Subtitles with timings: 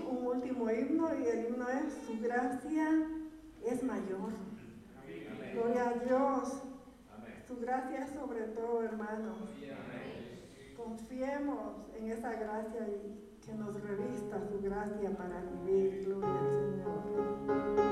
[0.00, 3.06] un último himno y el himno es Su gracia
[3.64, 4.30] es mayor.
[5.52, 6.52] Gloria a Dios.
[7.46, 9.48] Su gracia sobre todo, hermanos.
[10.76, 16.04] Confiemos en esa gracia y que nos revista su gracia para vivir.
[16.04, 17.91] Gloria al Señor.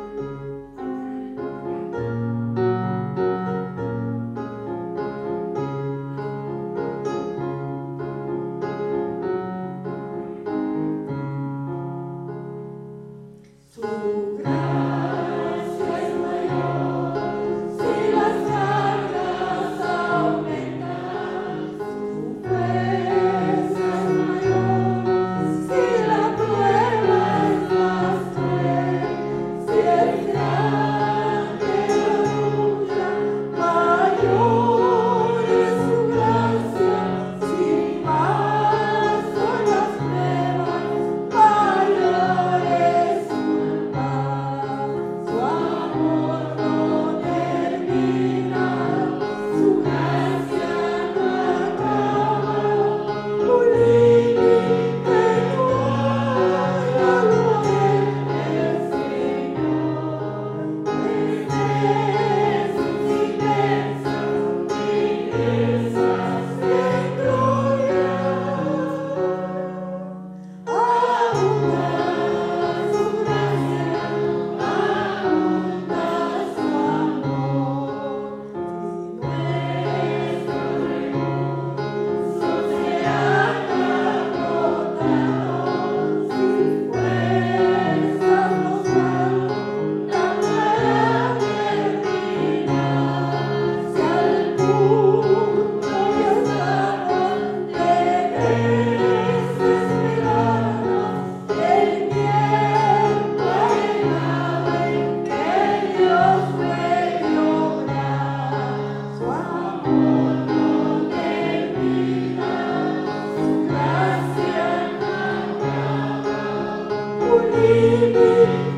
[117.62, 118.69] we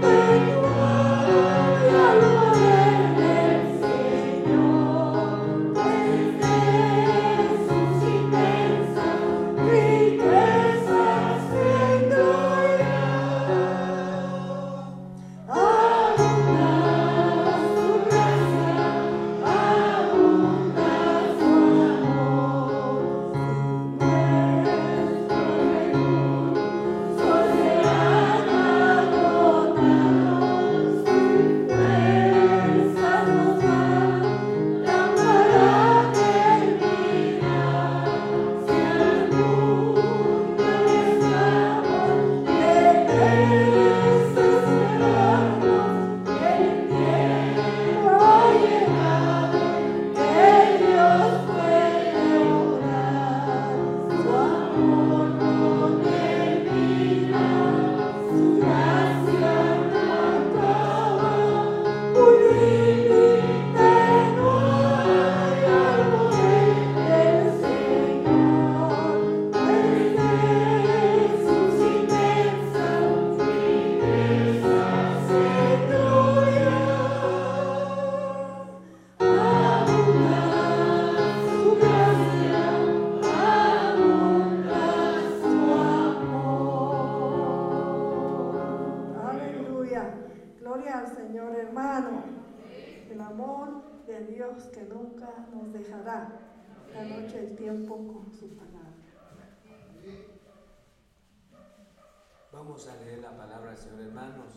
[102.64, 104.52] Vamos a leer la palabra del Señor, hermanos.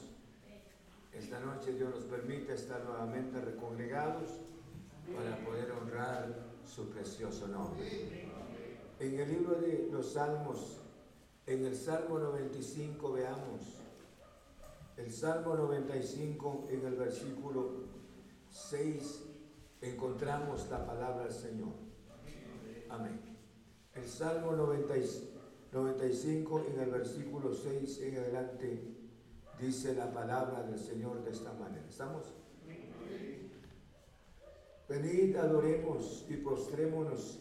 [1.11, 4.29] Esta noche Dios nos permite estar nuevamente recongregados
[5.15, 8.29] para poder honrar su precioso nombre.
[8.99, 10.81] En el libro de los Salmos,
[11.47, 13.79] en el Salmo 95 veamos,
[14.97, 17.71] el Salmo 95 en el versículo
[18.51, 19.23] 6
[19.81, 21.73] encontramos la palabra del Señor.
[22.87, 23.19] Amén.
[23.95, 25.34] El Salmo 95.
[25.75, 28.95] 95 en el versículo 6 en adelante
[29.59, 31.85] dice la palabra del Señor de esta manera.
[31.87, 32.33] ¿Estamos?
[34.87, 37.39] Venid, adoremos y postrémonos.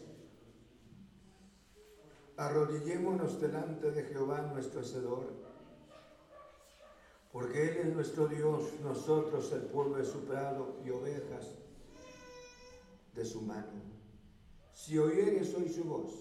[2.35, 5.31] Arrodillémonos delante de Jehová nuestro Hacedor,
[7.31, 11.51] porque Él es nuestro Dios, nosotros el pueblo de su prado y ovejas
[13.13, 13.95] de su mano.
[14.73, 16.11] Si oyeres hoy su voz,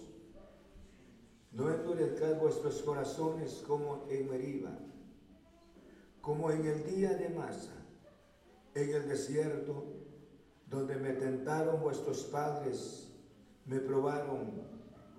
[1.54, 4.76] no endurezcáis vuestros corazones como en Meriba,
[6.20, 7.76] como en el día de Masa,
[8.75, 9.84] en el desierto,
[10.68, 13.08] donde me tentaron vuestros padres,
[13.66, 14.50] me probaron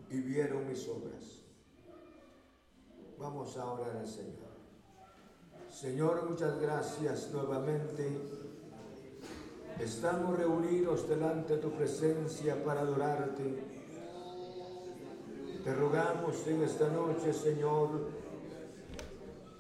[0.10, 1.42] y vieron mis obras.
[3.18, 4.44] Vamos a orar al Señor.
[5.70, 8.12] Señor, muchas gracias nuevamente.
[9.80, 13.75] Estamos reunidos delante de tu presencia para adorarte
[15.65, 17.89] te rogamos en esta noche, Señor,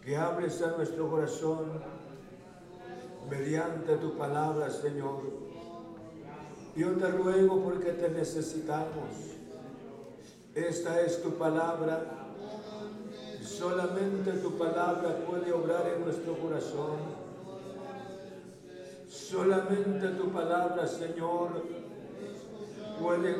[0.03, 1.81] que hables a nuestro corazón
[3.27, 5.21] mediante tu palabra, Señor.
[6.75, 9.33] Yo te ruego porque te necesitamos.
[10.53, 12.05] Esta es tu palabra.
[13.41, 16.97] Solamente tu palabra puede obrar en nuestro corazón.
[19.09, 21.49] Solamente tu palabra, Señor,
[23.01, 23.33] puede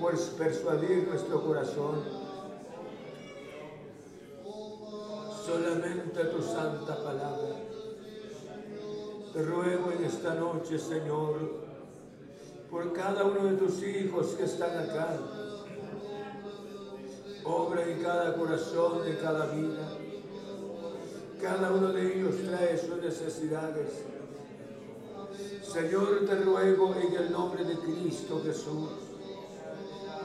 [0.00, 2.02] pues, persuadir nuestro corazón.
[5.44, 7.56] Solamente tu santa palabra.
[9.34, 11.36] ruego en esta noche, Señor,
[12.70, 15.16] por cada uno de tus hijos que están acá.
[17.44, 19.88] Obra en cada corazón, de cada vida.
[21.40, 23.88] Cada uno de ellos trae sus necesidades
[25.62, 28.88] Señor, te ruego en el nombre de Cristo Jesús,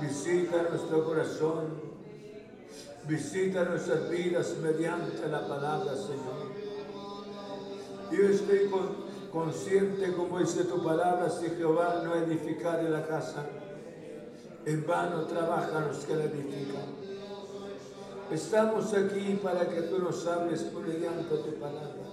[0.02, 1.66] visita nuestro corazón,
[3.08, 6.46] visita nuestras vidas mediante la palabra, Señor.
[8.12, 8.70] Yo estoy
[9.32, 13.46] consciente, como dice tu palabra, si Jehová no edificare la casa,
[14.66, 16.96] en vano trabajan los que la edifican.
[18.32, 22.05] Estamos aquí para que tú nos hables por mediante tu palabra.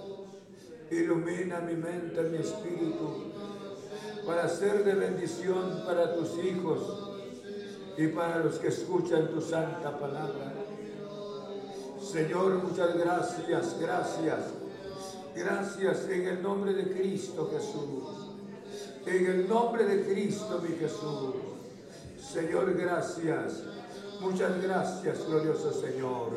[0.91, 3.31] Ilumina mi mente, mi espíritu,
[4.25, 7.09] para ser de bendición para tus hijos
[7.97, 10.53] y para los que escuchan tu santa palabra.
[12.01, 14.39] Señor, muchas gracias, gracias,
[15.35, 18.29] gracias en el nombre de Cristo Jesús.
[19.05, 21.35] En el nombre de Cristo mi Jesús.
[22.21, 23.61] Señor, gracias.
[24.21, 26.31] Muchas gracias, glorioso Señor.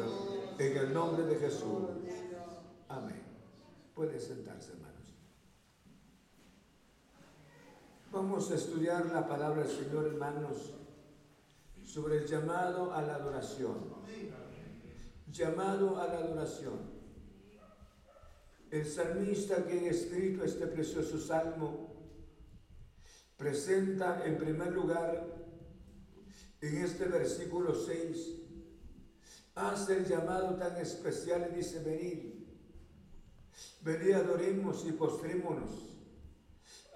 [0.59, 1.89] En el nombre de Jesús.
[2.89, 3.26] Amén.
[3.97, 4.93] Puede sentarse, hermanos.
[8.13, 10.75] Vamos a estudiar la palabra del Señor, hermanos,
[11.83, 13.95] sobre el llamado a la adoración.
[15.33, 16.77] Llamado a la adoración.
[18.71, 21.97] El salmista que ha escrito este precioso salmo
[23.39, 25.27] presenta en primer lugar
[26.61, 28.43] en este versículo 6,
[29.55, 32.36] hace el llamado tan especial y dice, venir.
[33.87, 35.71] Venid adorémonos y postrémonos.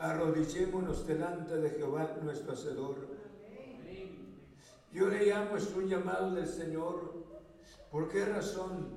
[0.01, 2.97] Arrodillémonos delante de Jehová nuestro Hacedor.
[4.93, 7.15] Yo le llamo, es un llamado del Señor.
[7.93, 8.89] ¿Por qué razón?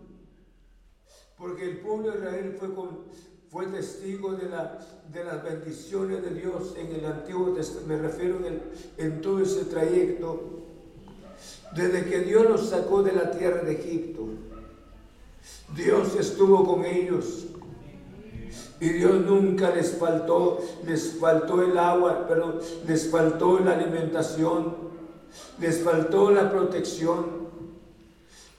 [1.37, 2.69] Porque el pueblo de Israel fue,
[3.51, 4.79] fue testigo de, la,
[5.11, 8.59] de las bendiciones de Dios en el Antiguo Testamento, me refiero en,
[8.97, 10.41] en todo ese trayecto,
[11.75, 14.29] desde que Dios los sacó de la tierra de Egipto.
[15.75, 17.47] Dios estuvo con ellos
[18.79, 24.75] y Dios nunca les faltó, les faltó el agua, pero les faltó la alimentación,
[25.59, 27.43] les faltó la protección.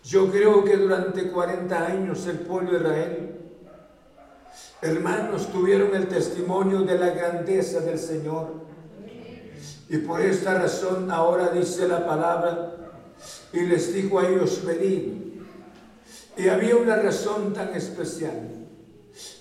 [0.03, 3.35] Yo creo que durante 40 años el pueblo de Israel,
[4.83, 8.53] hermanos, tuvieron el testimonio de la grandeza del Señor.
[9.91, 12.71] Y por esta razón ahora dice la palabra
[13.53, 15.23] y les dijo a ellos, venid.
[16.37, 18.64] Y había una razón tan especial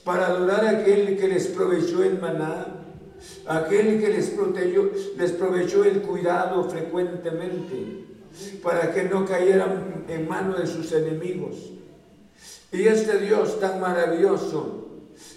[0.04, 2.66] para adorar a aquel que les provechó el maná,
[3.48, 8.06] aquel que les, protegió, les proveyó el cuidado frecuentemente,
[8.62, 11.56] para que no cayeran en manos de sus enemigos.
[12.72, 14.80] Y este Dios tan maravilloso,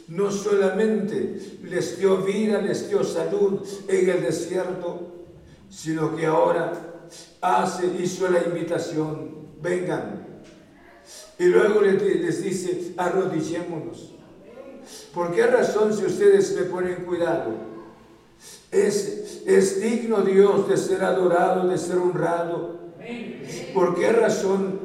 [0.08, 5.14] no solamente les dio vida, les dio salud en el desierto,
[5.68, 6.72] sino que ahora
[7.40, 10.26] hace, hizo la invitación, vengan.
[11.38, 14.14] Y luego les, les dice, arrodillémonos.
[15.14, 17.52] ¿Por qué razón si ustedes me ponen cuidado?
[18.70, 22.76] Es, es, digno Dios de ser adorado, de ser honrado.
[23.74, 24.80] ¿Por qué razón?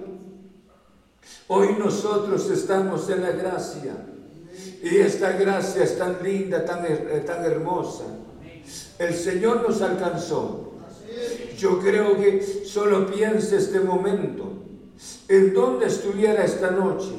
[1.47, 3.91] Hoy nosotros estamos en la gracia.
[4.83, 8.05] Y esta gracia es tan linda, tan, eh, tan hermosa.
[8.97, 10.71] El Señor nos alcanzó.
[11.57, 14.53] Yo creo que solo piense este momento.
[15.27, 17.11] ¿En dónde estuviera esta noche?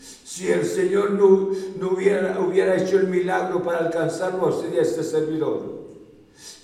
[0.00, 5.86] Si el Señor no, no hubiera, hubiera, hecho el milagro para alcanzarlo sería este servidor,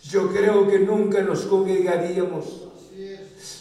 [0.05, 2.63] yo creo que nunca nos congregaríamos.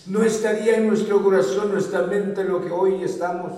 [0.06, 3.54] No estaría en nuestro corazón, nuestra mente lo que hoy estamos.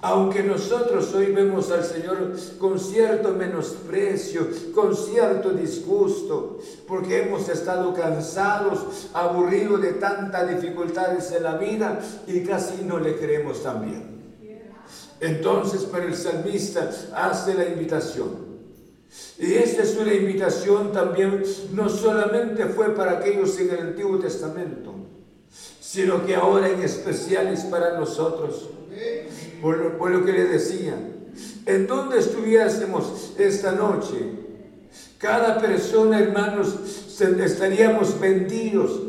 [0.00, 7.94] Aunque nosotros hoy vemos al Señor con cierto menosprecio, con cierto disgusto, porque hemos estado
[7.94, 14.21] cansados, aburridos de tantas dificultades en la vida y casi no le creemos también.
[15.22, 18.44] Entonces, para el salmista hace la invitación.
[19.38, 24.92] Y esta es una invitación también, no solamente fue para aquellos en el Antiguo Testamento,
[25.80, 28.68] sino que ahora en especial es para nosotros.
[29.62, 30.94] Por lo, que le decía,
[31.66, 34.16] en donde estuviésemos esta noche,
[35.18, 39.00] cada persona, hermanos, estaríamos vendidos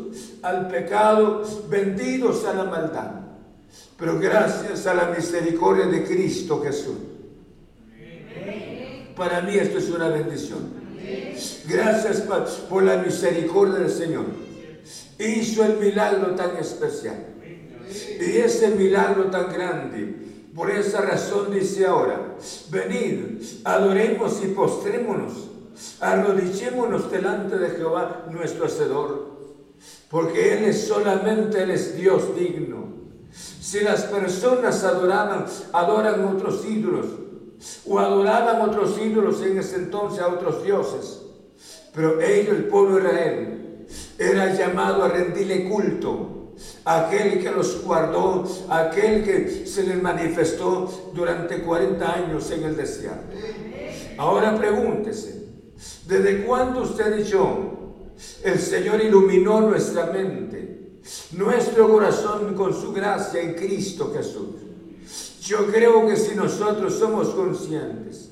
[0.42, 3.23] al pecado, vendidos a la maldad
[3.98, 6.96] pero gracias a la misericordia de Cristo Jesús.
[9.16, 10.68] Para mí esto es una bendición.
[11.68, 12.22] Gracias
[12.68, 14.24] por la misericordia del Señor.
[15.18, 17.24] Hizo el milagro tan especial.
[18.18, 20.22] Y ese milagro tan grande.
[20.54, 22.34] Por esa razón dice ahora,
[22.70, 25.34] venid, adoremos y postrémonos,
[26.00, 29.34] arrodillémonos delante de Jehová nuestro Hacedor,
[30.10, 32.83] porque Él es solamente, Él es Dios digno
[33.34, 37.06] si las personas adoraban, adoran otros ídolos,
[37.86, 41.20] o adoraban otros ídolos en ese entonces a otros dioses,
[41.92, 43.86] pero ellos, el pueblo de Israel,
[44.18, 46.44] era llamado a rendirle culto
[46.84, 52.76] a aquel que los guardó, aquel que se les manifestó durante 40 años en el
[52.76, 53.34] desierto.
[54.18, 55.48] Ahora pregúntese,
[56.06, 57.94] ¿desde cuándo usted y yo,
[58.44, 60.73] el Señor iluminó nuestra mente
[61.32, 65.40] nuestro corazón con su gracia en Cristo Jesús.
[65.42, 68.30] Yo creo que si nosotros somos conscientes,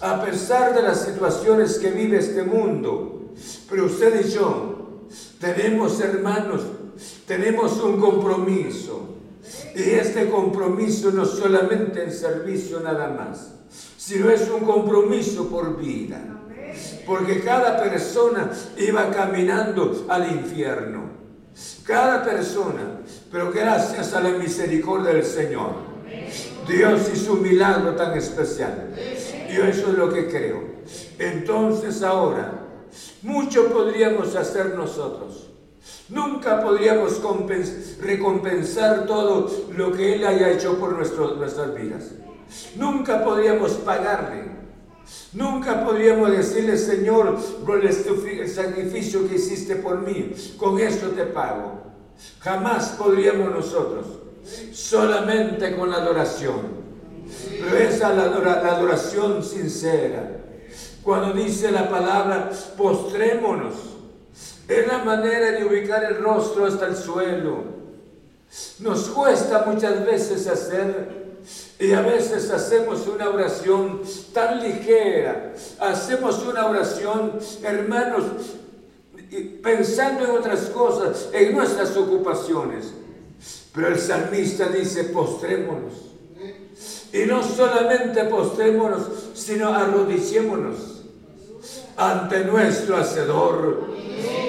[0.00, 3.34] a pesar de las situaciones que vive este mundo,
[3.68, 5.02] pero usted y yo
[5.38, 6.62] tenemos hermanos,
[7.26, 9.00] tenemos un compromiso.
[9.74, 13.50] Y este compromiso no solamente en servicio nada más,
[13.98, 16.34] sino es un compromiso por vida.
[17.06, 21.07] Porque cada persona iba caminando al infierno
[21.84, 22.98] cada persona,
[23.32, 25.72] pero gracias a la misericordia del Señor,
[26.66, 28.90] Dios hizo un milagro tan especial.
[29.54, 30.62] Yo eso es lo que creo.
[31.18, 32.52] Entonces ahora,
[33.22, 35.48] mucho podríamos hacer nosotros.
[36.10, 37.20] Nunca podríamos
[38.00, 42.12] recompensar todo lo que Él haya hecho por nuestras vidas.
[42.76, 44.50] Nunca podríamos pagarle
[45.32, 51.82] Nunca podríamos decirle, Señor, por el sacrificio que hiciste por mí, con esto te pago.
[52.40, 54.06] Jamás podríamos nosotros,
[54.72, 56.78] solamente con la adoración.
[57.62, 60.34] Pero esa es la, adoración sincera.
[61.02, 63.74] Cuando dice la palabra, postrémonos.
[64.66, 67.78] Es la manera de ubicar el rostro hasta el suelo.
[68.80, 71.16] Nos cuesta muchas veces hacer
[71.78, 78.24] y a veces hacemos una oración tan ligera, hacemos una oración, hermanos,
[79.62, 82.92] pensando en otras cosas, en nuestras ocupaciones.
[83.72, 85.92] Pero el salmista dice, postrémonos.
[87.12, 91.04] Y no solamente postrémonos, sino arrodillémonos
[91.96, 93.86] ante nuestro Hacedor.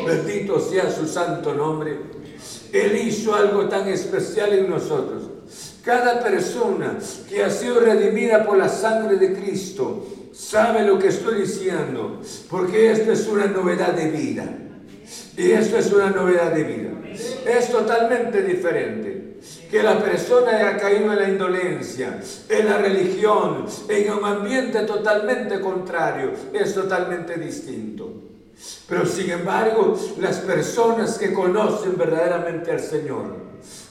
[0.06, 1.95] Bendito sea su santo nombre.
[2.73, 5.29] Él hizo algo tan especial en nosotros
[5.84, 11.42] cada persona que ha sido redimida por la sangre de Cristo sabe lo que estoy
[11.42, 14.44] diciendo, porque esto es una novedad de vida.
[15.38, 16.89] Y esto es una novedad de vida.
[17.12, 19.39] Es totalmente diferente
[19.72, 25.62] que la persona haya caído en la indolencia, en la religión, en un ambiente totalmente
[25.62, 28.10] contrario, es totalmente distinto.
[28.88, 33.38] Pero sin embargo, las personas que conocen verdaderamente al Señor,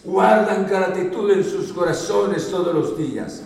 [0.04, 3.42] guardan gratitud en sus corazones todos los días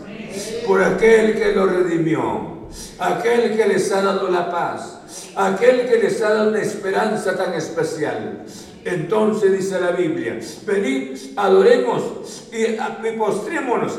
[0.67, 2.67] por aquel que los redimió,
[2.99, 7.53] aquel que les ha dado la paz, aquel que les ha dado una esperanza tan
[7.53, 8.47] especial.
[8.85, 13.93] Entonces dice la Biblia, venid, adoremos y postrémonos,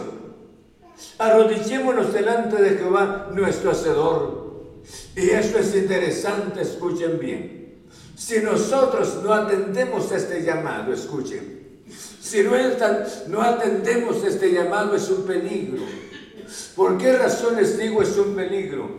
[1.19, 4.43] arrodillémonos delante de Jehová nuestro Hacedor.
[5.15, 7.81] Y eso es interesante, escuchen bien.
[8.17, 11.62] Si nosotros no atendemos este llamado, escuchen,
[12.21, 12.43] si
[13.27, 15.81] no, atendemos este llamado es un peligro.
[16.75, 18.89] ¿Por qué razón les digo es un peligro?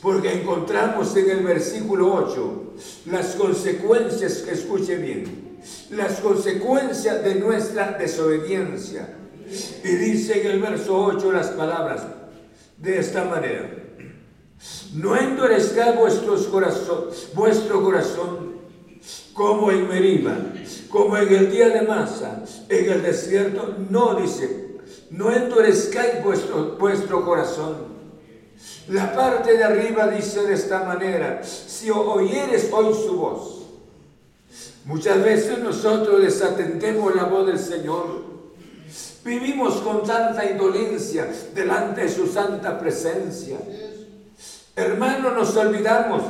[0.00, 2.72] Porque encontramos en el versículo 8
[3.06, 5.58] las consecuencias, que escuche bien,
[5.90, 9.14] las consecuencias de nuestra desobediencia.
[9.84, 12.02] Y dice en el verso 8 las palabras
[12.78, 13.72] de esta manera.
[14.94, 17.10] No endurezca vuestro corazón
[19.36, 20.34] como en Meriba,
[20.88, 24.68] como en el día de Masa, en el desierto, no dice,
[25.10, 26.78] no endurezcáis vuestro,
[27.24, 27.94] corazón.
[28.88, 33.64] La parte de arriba dice de esta manera, si oyeres hoy su voz,
[34.86, 38.24] muchas veces nosotros desatendemos la voz del Señor.
[39.22, 43.58] Vivimos con tanta indolencia delante de su santa presencia.
[44.74, 46.22] Hermano, nos olvidamos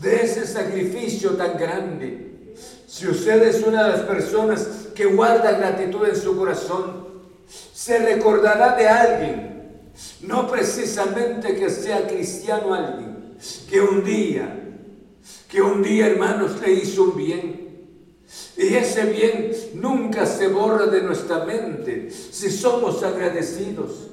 [0.00, 2.37] de ese sacrificio tan grande.
[2.98, 7.06] Si usted es una de las personas que guarda gratitud en su corazón,
[7.48, 9.82] se recordará de alguien,
[10.22, 13.38] no precisamente que sea cristiano alguien,
[13.70, 14.74] que un día,
[15.48, 17.86] que un día hermanos le hizo un bien.
[18.56, 24.08] Y ese bien nunca se borra de nuestra mente si somos agradecidos.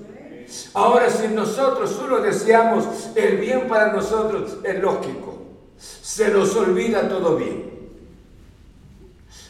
[0.76, 5.41] Ahora, si nosotros solo deseamos el bien para nosotros, es lógico,
[5.76, 7.74] se nos olvida todo bien.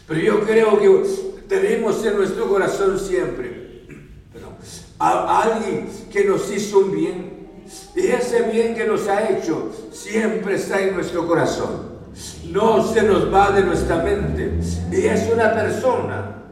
[0.07, 1.09] Pero yo creo que
[1.47, 3.85] tenemos en nuestro corazón siempre
[4.99, 7.35] a alguien que nos hizo un bien.
[7.95, 11.95] Y ese bien que nos ha hecho siempre está en nuestro corazón.
[12.51, 14.51] No se nos va de nuestra mente.
[14.91, 16.43] Y es una persona.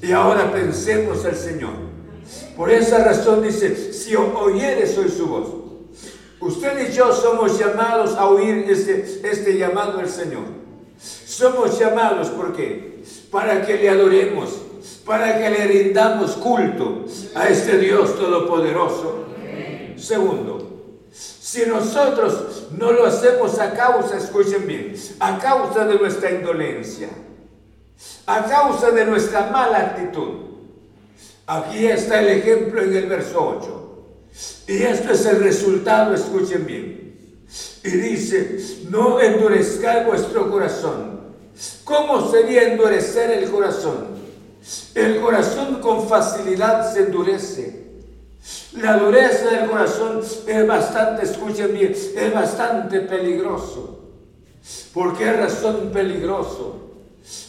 [0.00, 1.74] Y ahora pensemos al Señor.
[2.56, 5.46] Por esa razón dice, si oyeres hoy su voz.
[6.40, 10.63] Usted y yo somos llamados a oír este, este llamado al Señor.
[10.98, 13.02] Somos llamados, ¿por qué?
[13.30, 14.50] Para que le adoremos,
[15.04, 17.04] para que le rindamos culto
[17.34, 19.24] a este Dios Todopoderoso.
[19.96, 27.08] Segundo, si nosotros no lo hacemos a causa, escuchen bien, a causa de nuestra indolencia,
[28.26, 30.42] a causa de nuestra mala actitud.
[31.46, 33.80] Aquí está el ejemplo en el verso 8.
[34.66, 36.93] Y esto es el resultado, escuchen bien,
[37.82, 41.20] y dice, no endurezcáis vuestro corazón.
[41.84, 44.06] ¿Cómo sería endurecer el corazón?
[44.94, 47.84] El corazón con facilidad se endurece.
[48.80, 54.00] La dureza del corazón es bastante, escuchen bien, es bastante peligroso.
[54.92, 56.76] ¿Por qué razón peligroso?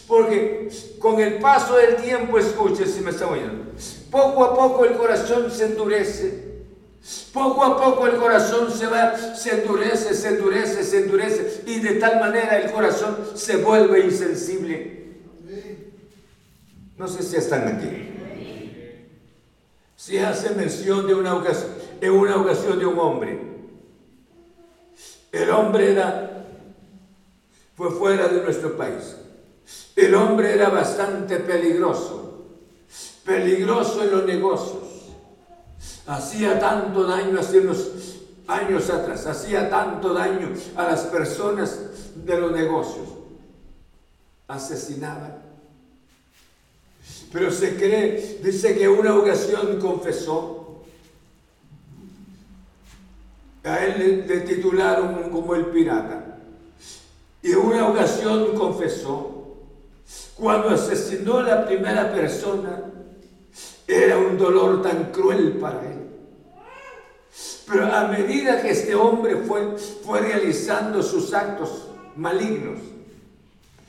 [0.06, 0.68] Porque
[1.00, 3.64] con el paso del tiempo, escuchen si me están oyendo,
[4.10, 6.55] poco a poco el corazón se endurece
[7.32, 11.94] poco a poco el corazón se va, se endurece, se endurece, se endurece y de
[11.96, 15.06] tal manera el corazón se vuelve insensible.
[16.96, 18.10] No sé si están aquí.
[19.94, 23.38] Se hace mención de una ocasión, en una ocasión de un hombre.
[25.30, 26.46] El hombre era,
[27.76, 29.14] fue fuera de nuestro país.
[29.94, 32.46] El hombre era bastante peligroso,
[33.24, 34.85] peligroso en los negocios
[36.06, 37.90] hacía tanto daño hace unos
[38.46, 41.80] años atrás, hacía tanto daño a las personas
[42.14, 43.08] de los negocios.
[44.48, 45.38] asesinaba.
[47.32, 50.84] Pero se cree, dice que una ocasión confesó.
[53.64, 56.38] A él le, titularon como el pirata.
[57.42, 59.32] Y una ocasión confesó.
[60.36, 62.92] Cuando asesinó a la primera persona,
[63.86, 66.02] era un dolor tan cruel para él.
[67.70, 72.80] Pero a medida que este hombre fue, fue realizando sus actos malignos,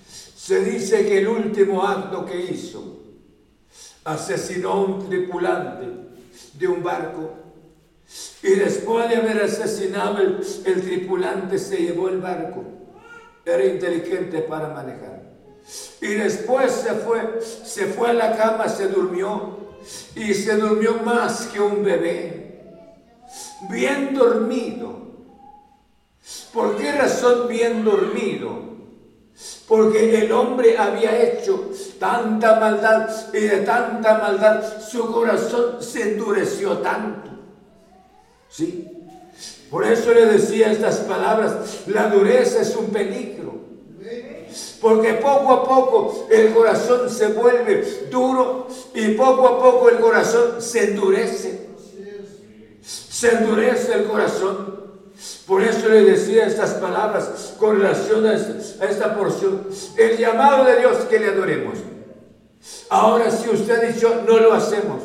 [0.08, 3.02] se dice que el último acto que hizo,
[4.06, 5.86] asesinó a un tripulante
[6.54, 7.30] de un barco
[8.42, 12.64] y después de haber asesinado el, tripulante se llevó el barco.
[13.46, 15.24] Era inteligente para manejar.
[16.02, 19.57] Y después se fue, se fue a la cama, se durmió
[20.16, 22.62] y se durmió más que un bebé,
[23.70, 25.08] bien dormido.
[26.54, 28.68] ¿Por qué razón bien dormido?
[29.68, 31.70] Porque el hombre había hecho
[32.00, 37.30] tanta maldad y de tanta maldad su corazón se endureció tanto.
[38.50, 38.88] ¿Sí?
[39.70, 43.37] Por eso le decía estas palabras, la dureza es un peligro.
[44.88, 50.62] Porque poco a poco el corazón se vuelve duro y poco a poco el corazón
[50.62, 51.68] se endurece.
[52.82, 54.80] Se endurece el corazón.
[55.46, 59.68] Por eso le decía estas palabras con relación a esta, porción.
[59.98, 61.80] El llamado de Dios que le adoremos.
[62.90, 65.02] Ahora si usted ha dicho, no lo hacemos.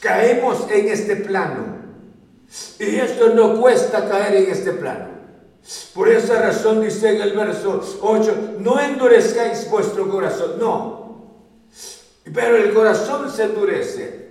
[0.00, 1.76] Caemos en este plano.
[2.80, 5.19] Y esto no cuesta caer en este plano.
[5.94, 11.30] Por esa razón dice en el verso 8, no endurezcáis vuestro corazón, no.
[12.32, 14.30] Pero el corazón se endurece,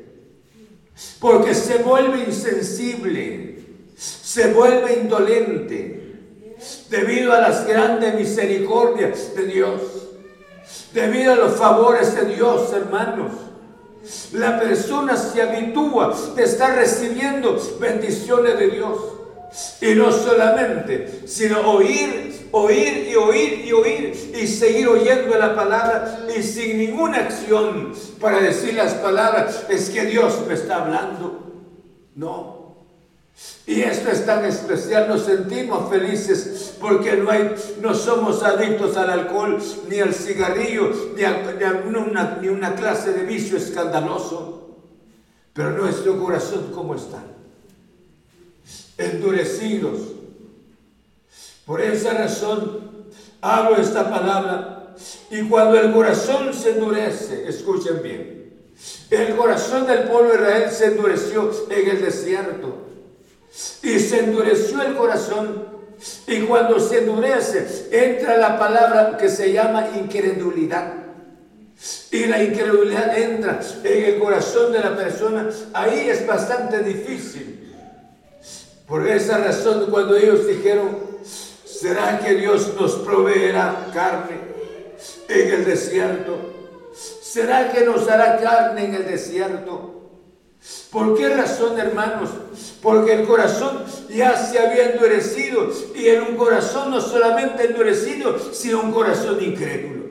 [1.19, 3.59] porque se vuelve insensible,
[3.95, 6.17] se vuelve indolente,
[6.89, 9.81] debido a las grandes misericordias de Dios,
[10.93, 13.31] debido a los favores de Dios, hermanos.
[14.33, 18.95] La persona se habitúa de estar recibiendo bendiciones de Dios.
[19.81, 26.25] Y no solamente, sino oír, oír y oír y oír y seguir oyendo la palabra
[26.37, 31.51] y sin ninguna acción para decir las palabras, es que Dios me está hablando.
[32.15, 32.59] No.
[33.65, 39.09] Y esto es tan especial, nos sentimos felices porque no, hay, no somos adictos al
[39.09, 39.57] alcohol,
[39.89, 44.55] ni al cigarrillo, ni a, una, clase de vicio escandaloso.
[45.53, 47.23] Pero nuestro corazón, ¿cómo está?
[48.99, 49.99] endurecidos.
[51.65, 53.07] Por esa razón
[53.41, 54.95] hablo esta palabra
[55.31, 58.53] y cuando el corazón se endurece, escuchen bien,
[59.09, 62.75] el corazón del pueblo de Israel se endureció en el desierto
[63.81, 65.69] y se endureció el corazón
[66.27, 70.95] y cuando se endurece entra la palabra que se llama incredulidad.
[72.11, 75.47] Y la incredulidad entra en el corazón de la persona.
[75.73, 77.58] Ahí es bastante difícil
[78.89, 80.87] por esa razón, cuando ellos dijeron,
[81.63, 84.35] ¿será que Dios nos proveerá carne
[85.27, 86.37] en el desierto?
[87.21, 90.09] ¿Será que nos hará carne en el desierto?
[90.91, 92.31] ¿Por qué razón, hermanos?
[92.81, 98.81] Porque el corazón ya se había endurecido y en un corazón no solamente endurecido, sino
[98.81, 100.05] un corazón incrédulo.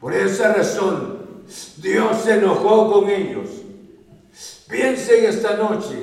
[0.00, 1.42] Por esa razón,
[1.76, 3.48] Dios se enojó con ellos.
[4.66, 5.98] Piensen esta noche,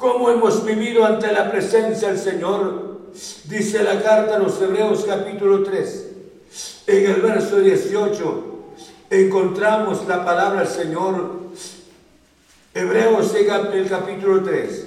[0.00, 3.00] cómo hemos vivido ante la presencia del Señor,
[3.48, 6.06] dice la carta a los Hebreos capítulo 3.
[6.86, 8.44] En el verso 18
[9.10, 11.30] encontramos la palabra del Señor.
[12.72, 14.86] Hebreos en el capítulo 3,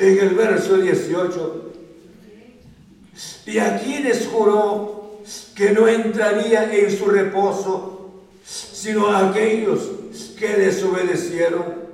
[0.00, 1.72] en el verso 18.
[3.46, 5.20] Y a quienes juró
[5.54, 8.10] que no entraría en su reposo,
[8.44, 9.80] sino a aquellos
[10.38, 11.85] que desobedecieron.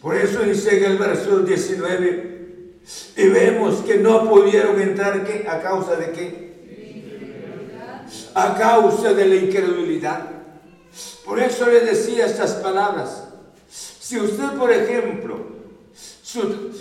[0.00, 2.74] Por eso dice en el verso 19,
[3.16, 6.48] y vemos que no pudieron entrar a causa de qué?
[8.34, 10.26] A causa de la incredulidad.
[11.24, 13.24] Por eso le decía estas palabras.
[13.68, 15.38] Si usted, por ejemplo,
[16.22, 16.72] su,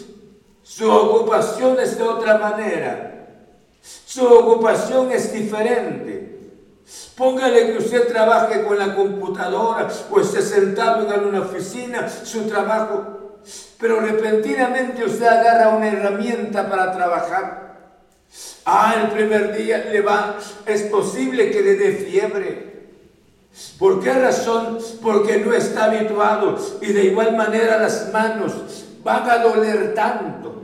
[0.62, 3.14] su ocupación es de otra manera,
[4.06, 6.37] su ocupación es diferente,
[7.18, 13.40] Póngale que usted trabaje con la computadora o esté sentado en una oficina, su trabajo,
[13.80, 17.68] pero repentinamente usted agarra una herramienta para trabajar.
[18.66, 22.78] Ah, el primer día le va, es posible que le dé fiebre.
[23.80, 24.78] ¿Por qué razón?
[25.02, 28.54] Porque no está habituado y de igual manera las manos
[29.04, 30.64] van a doler tanto.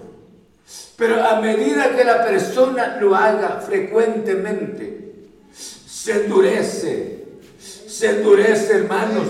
[0.96, 5.03] Pero a medida que la persona lo haga frecuentemente,
[6.04, 7.20] se endurece,
[7.88, 9.26] se endurece hermanos,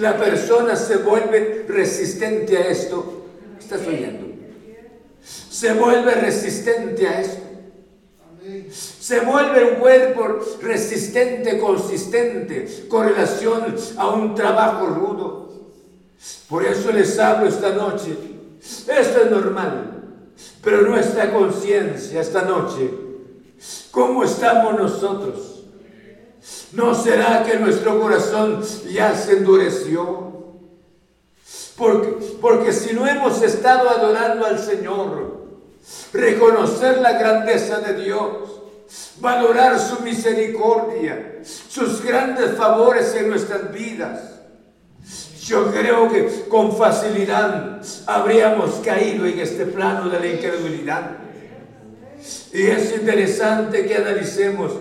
[0.00, 3.22] la persona se vuelve resistente a esto.
[3.56, 4.26] ¿Estás oyendo?
[5.24, 7.40] Se vuelve resistente a esto.
[8.72, 15.60] Se vuelve un cuerpo resistente, consistente, con relación a un trabajo rudo.
[16.48, 18.16] Por eso les hablo esta noche.
[18.60, 20.02] Esto es normal,
[20.64, 22.90] pero nuestra conciencia esta noche,
[23.92, 25.47] ¿cómo estamos nosotros?
[26.72, 28.62] ¿No será que nuestro corazón
[28.92, 30.26] ya se endureció?
[31.76, 35.38] Porque, si no hemos estado adorando al Señor,
[36.12, 38.60] reconocer la grandeza de Dios,
[39.20, 44.34] valorar su misericordia, sus grandes favores en nuestras vidas,
[45.42, 51.16] yo creo que con facilidad habríamos caído en este plano de la incredulidad.
[52.52, 54.72] Y es interesante que analicemos.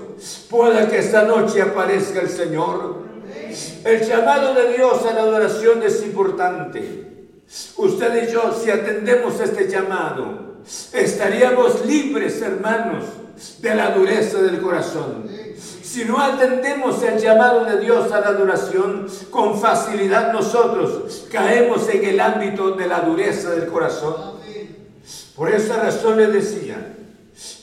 [0.50, 3.04] Pueda que esta noche aparezca el Señor.
[3.86, 7.04] El llamado de Dios a la adoración es importante.
[7.78, 10.58] Usted y yo, si atendemos este llamado,
[10.94, 13.06] estaríamos libres, hermanos,
[13.60, 15.30] de la dureza del corazón.
[15.84, 22.04] Si no atendemos el llamado de Dios a la adoración, con facilidad nosotros caemos en
[22.04, 24.16] el ámbito de la dureza del corazón.
[25.36, 26.76] Por esa razón le decía,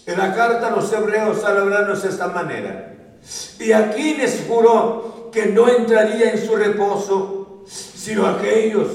[0.07, 2.94] en la carta los hebreos al hablarnos de esta manera.
[3.59, 8.88] Y aquí les juró que no entraría en su reposo, sino aquellos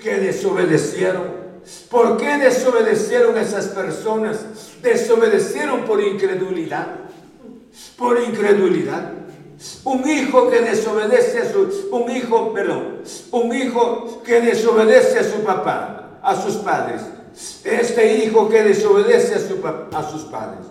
[0.00, 1.42] que desobedecieron.
[1.90, 4.38] ¿Por qué desobedecieron esas personas?
[4.82, 6.86] Desobedecieron por incredulidad.
[7.96, 9.12] Por incredulidad.
[9.84, 12.52] Un hijo que desobedece a su un hijo,
[13.30, 17.00] un hijo que desobedece a su papá, a sus padres,
[17.64, 20.66] este hijo que desobedece a, sus padres.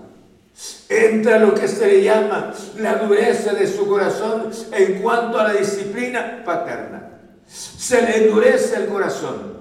[0.89, 5.53] Entra lo que se le llama la dureza de su corazón en cuanto a la
[5.53, 7.07] disciplina paterna.
[7.47, 9.59] Se le endurece el corazón.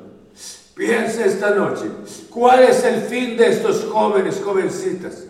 [0.74, 1.84] Piensa esta noche,
[2.30, 5.24] ¿cuál es el fin de estos jóvenes, jovencitas,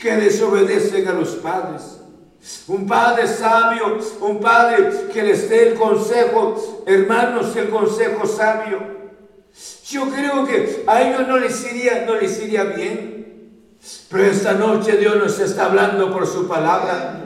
[0.00, 1.96] que desobedecen a los padres?
[2.68, 8.99] Un padre sabio, un padre que les dé el consejo, hermanos, el consejo sabio
[9.90, 13.60] yo creo que a ellos no les iría, no les iría bien.
[14.08, 17.24] Pero esta noche Dios nos está hablando por su palabra.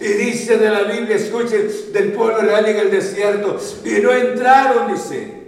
[0.00, 3.58] Y dice de la Biblia, escuchen, del pueblo real en el desierto.
[3.84, 5.42] Y no entraron, dice.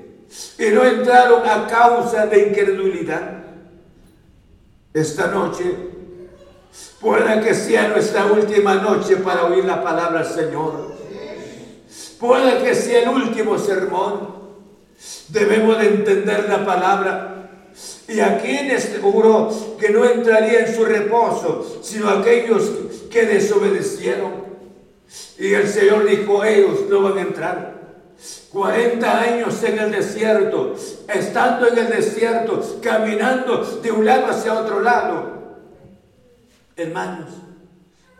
[0.58, 3.44] Y no entraron a causa de incredulidad.
[4.92, 5.72] Esta noche
[7.00, 10.92] Pueda que sea nuestra última noche para oír la palabra del Señor.
[12.20, 14.39] Pueda que sea el último sermón.
[15.28, 17.36] Debemos de entender la palabra.
[18.08, 22.70] Y a quienes este, juró que no entraría en su reposo, sino aquellos
[23.10, 24.32] que desobedecieron.
[25.38, 27.80] Y el Señor dijo, ellos no van a entrar.
[28.50, 30.74] 40 años en el desierto,
[31.08, 35.58] estando en el desierto, caminando de un lado hacia otro lado.
[36.76, 37.30] Hermanos,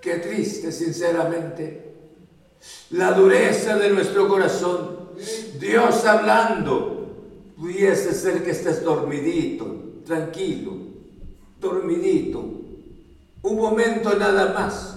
[0.01, 1.91] qué triste sinceramente
[2.91, 5.00] la dureza de nuestro corazón
[5.59, 7.17] Dios hablando,
[7.59, 10.73] pudiese ser que estés dormidito, tranquilo,
[11.61, 12.39] dormidito,
[13.43, 14.97] un momento nada más.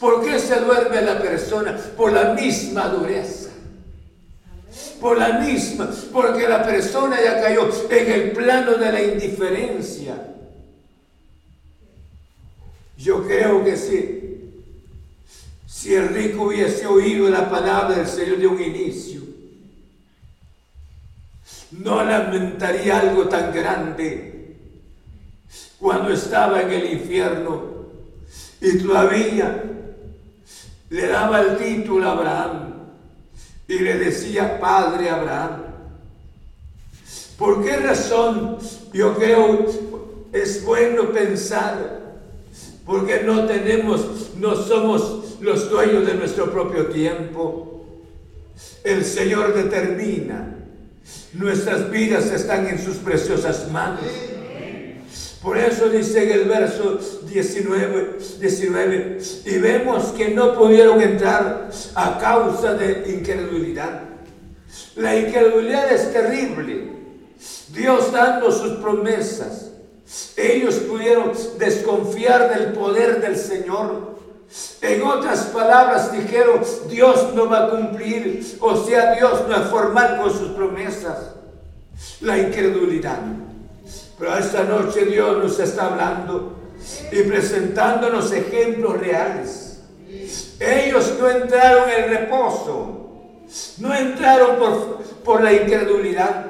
[0.00, 1.76] ¿Por qué se duerme la persona?
[1.96, 3.50] Por la misma dureza.
[5.00, 10.26] Por la misma, porque la persona ya cayó en el plano de la indiferencia.
[12.96, 14.35] Yo creo que sí
[15.86, 19.20] si el rico hubiese oído la palabra del Señor de un inicio,
[21.78, 24.56] no lamentaría algo tan grande
[25.78, 27.86] cuando estaba en el infierno
[28.60, 29.62] y todavía
[30.90, 32.74] le daba el título a Abraham
[33.68, 35.62] y le decía Padre Abraham.
[37.38, 38.58] ¿Por qué razón
[38.92, 39.66] yo creo
[40.32, 42.05] es bueno pensar
[42.86, 47.94] porque no tenemos, no somos los dueños de nuestro propio tiempo.
[48.84, 50.54] El Señor determina.
[51.34, 54.04] Nuestras vidas están en sus preciosas manos.
[55.42, 62.18] Por eso dice en el verso 19, 19, y vemos que no pudieron entrar a
[62.18, 64.02] causa de incredulidad.
[64.94, 66.92] La incredulidad es terrible.
[67.74, 69.72] Dios dando sus promesas,
[70.36, 74.16] ellos pudieron desconfiar del poder del Señor.
[74.80, 80.20] En otras palabras dijeron, Dios no va a cumplir, o sea, Dios no a formar
[80.20, 81.18] con sus promesas.
[82.20, 83.18] La incredulidad.
[84.18, 86.56] Pero esta noche Dios nos está hablando
[87.12, 89.80] y presentándonos ejemplos reales.
[90.60, 93.10] Ellos no entraron en reposo,
[93.78, 96.46] no entraron por, por la incredulidad,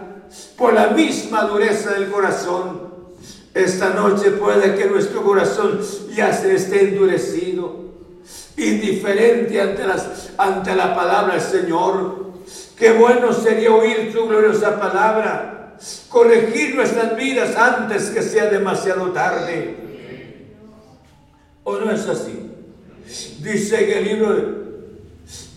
[0.56, 2.85] por la misma dureza del corazón
[3.56, 5.80] esta noche puede que nuestro corazón
[6.14, 7.74] ya se esté endurecido,
[8.54, 9.82] indiferente ante,
[10.36, 12.32] ante la palabra del Señor.
[12.78, 15.74] Qué bueno sería oír tu gloriosa palabra,
[16.10, 19.74] corregir nuestras vidas antes que sea demasiado tarde.
[21.64, 22.50] ¿O no es así?
[23.42, 24.54] Dice en el libro,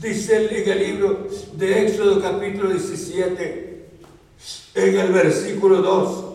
[0.02, 3.88] dice en el libro de Éxodo capítulo 17,
[4.76, 6.26] en el versículo 2.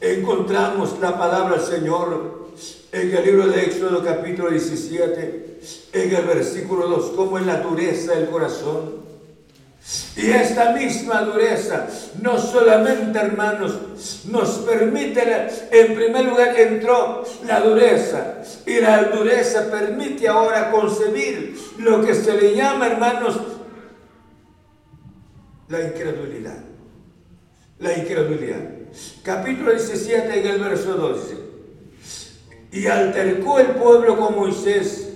[0.00, 2.46] Encontramos la palabra del Señor
[2.90, 5.60] en el libro de Éxodo capítulo 17,
[5.92, 9.04] en el versículo 2, como en la dureza del corazón.
[10.16, 11.86] Y esta misma dureza
[12.22, 15.22] no solamente, hermanos, nos permite,
[15.70, 22.14] en primer lugar que entró la dureza y la dureza permite ahora concebir lo que
[22.14, 23.36] se le llama, hermanos,
[25.68, 26.58] la incredulidad.
[27.80, 28.79] La incredulidad
[29.22, 31.38] capítulo 17, en el verso 12.
[32.72, 35.08] Y altercó el pueblo con Moisés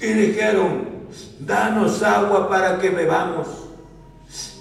[0.00, 1.06] y dijeron,
[1.40, 3.46] danos agua para que bebamos.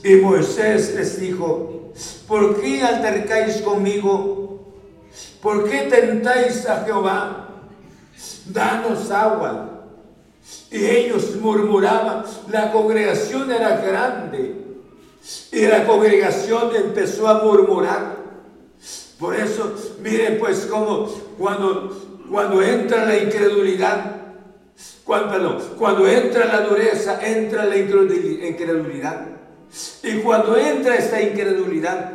[0.03, 1.91] Y Moisés les dijo,
[2.27, 4.73] ¿por qué altercáis conmigo?
[5.41, 7.49] ¿Por qué tentáis a Jehová?
[8.47, 9.71] Danos agua.
[10.71, 14.63] Y ellos murmuraban, la congregación era grande.
[15.51, 18.24] Y la congregación empezó a murmurar.
[19.19, 21.05] Por eso, miren pues cómo
[21.37, 24.15] cuando, entra la incredulidad,
[25.05, 29.21] cuando, cuando entra la dureza, entra la incredulidad.
[30.03, 32.11] Y cuando entra esta incredulidad,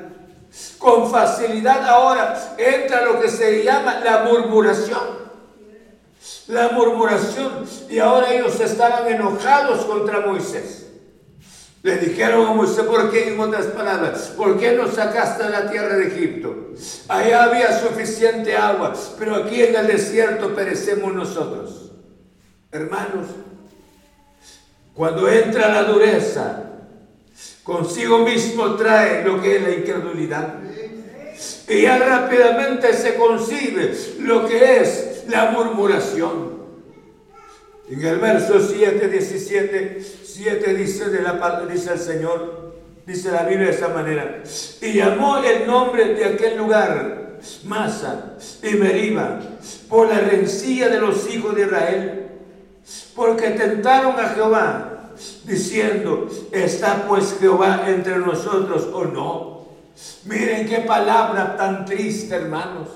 [0.78, 5.20] con facilidad ahora entra lo que se llama la murmuración.
[6.48, 7.64] La murmuración.
[7.88, 10.89] Y ahora ellos estaban enojados contra Moisés.
[11.82, 13.28] Le dijeron a Moisés, ¿por qué?
[13.32, 16.74] En otras palabras, ¿por qué nos sacaste la tierra de Egipto?
[17.08, 21.92] Allá había suficiente agua, pero aquí en el desierto perecemos nosotros.
[22.70, 23.28] Hermanos,
[24.92, 26.64] cuando entra la dureza,
[27.64, 30.54] consigo mismo trae lo que es la incredulidad.
[31.66, 36.59] Y ya rápidamente se concibe lo que es la murmuración.
[37.90, 42.72] En el verso 7, 17, 7 dice, de la, dice el Señor,
[43.04, 44.44] dice la Biblia de esa manera,
[44.80, 49.40] y llamó el nombre de aquel lugar Masa y Meriba
[49.88, 52.28] por la rencilla de los hijos de Israel,
[53.16, 55.10] porque tentaron a Jehová,
[55.44, 59.66] diciendo, ¿está pues Jehová entre nosotros o no?
[60.26, 62.86] Miren qué palabra tan triste, hermanos.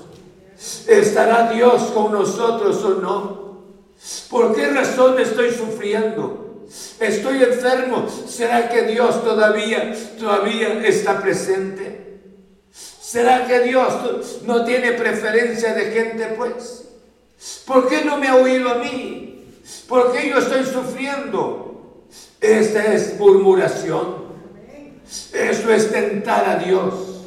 [0.87, 3.44] ¿Estará Dios con nosotros o no?
[4.29, 6.65] ¿Por qué razón estoy sufriendo?
[6.99, 8.07] Estoy enfermo.
[8.27, 12.19] ¿Será que Dios todavía, todavía está presente?
[12.71, 16.83] ¿Será que Dios no tiene preferencia de gente, pues?
[17.65, 19.45] ¿Por qué no me ha oído a mí?
[19.87, 22.03] ¿Por qué yo estoy sufriendo?
[22.41, 24.25] Esta es murmuración.
[25.33, 27.21] Eso es tentar a Dios.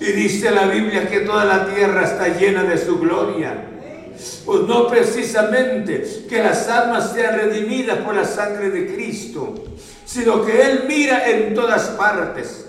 [0.00, 3.72] Y dice la Biblia que toda la tierra está llena de su gloria.
[4.44, 9.54] Pues no precisamente que las almas sean redimidas por la sangre de Cristo,
[10.04, 12.62] sino que Él mira en todas partes.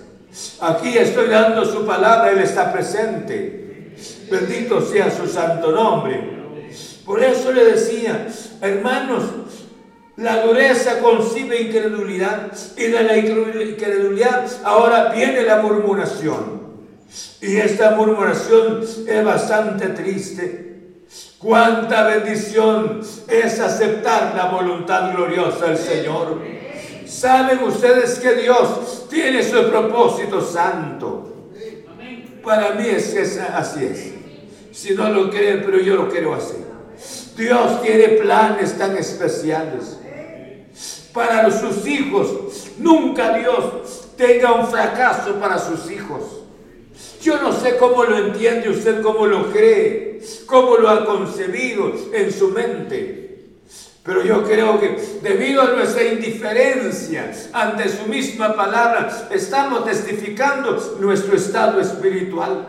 [0.59, 3.93] Aquí estoy dando su palabra, Él está presente.
[4.29, 6.37] Bendito sea su santo nombre.
[7.05, 8.27] Por eso le decía,
[8.61, 9.23] hermanos,
[10.17, 16.67] la dureza concibe incredulidad y de la incredulidad ahora viene la murmuración.
[17.41, 20.66] Y esta murmuración es bastante triste
[21.39, 26.39] Cuánta bendición es aceptar la voluntad gloriosa del Señor.
[27.05, 31.33] Saben ustedes que Dios tiene su propósito santo.
[32.43, 33.19] Para mí es que
[33.53, 34.11] así es.
[34.75, 36.65] Si no lo creen, pero yo lo quiero hacer.
[37.37, 39.99] Dios tiene planes tan especiales
[41.13, 42.71] para sus hijos.
[42.79, 46.23] Nunca Dios tenga un fracaso para sus hijos.
[47.21, 52.31] Yo no sé cómo lo entiende usted, cómo lo cree, cómo lo ha concebido en
[52.31, 53.25] su mente.
[54.03, 61.35] Pero yo creo que debido a nuestra indiferencia ante su misma palabra, estamos testificando nuestro
[61.35, 62.67] estado espiritual.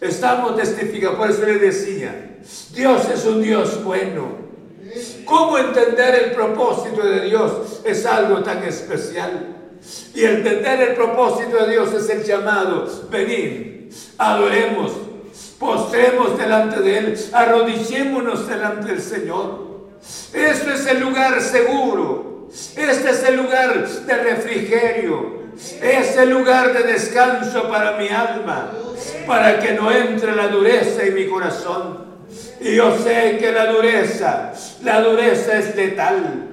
[0.00, 2.38] Estamos testificando, por eso le decía,
[2.74, 4.48] Dios es un Dios bueno.
[5.24, 9.54] ¿Cómo entender el propósito de Dios es algo tan especial?
[10.14, 12.86] Y entender el propósito de Dios es el llamado.
[13.10, 14.92] Venir, adoremos,
[15.58, 19.68] postremos delante de Él, arrodillémonos delante del Señor.
[20.32, 22.48] Este es el lugar seguro.
[22.50, 25.38] Este es el lugar de refrigerio.
[25.82, 28.70] Es el lugar de descanso para mi alma,
[29.26, 32.06] para que no entre la dureza en mi corazón.
[32.60, 34.52] Y yo sé que la dureza,
[34.84, 36.46] la dureza es letal.